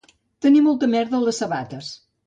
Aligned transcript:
Tenir 0.45 0.63
molta 0.69 0.91
merda 0.95 1.19
a 1.21 1.23
les 1.29 1.45
sabates 1.45 1.97